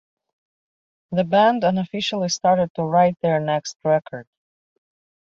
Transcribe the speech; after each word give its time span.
The 1.11 1.23
band 1.23 1.63
unofficially 1.63 2.29
started 2.29 2.73
to 2.73 2.81
write 2.85 3.19
their 3.21 3.39
next 3.39 3.77
record. 3.83 4.25